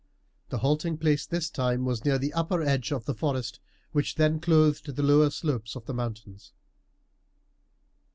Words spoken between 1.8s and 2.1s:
was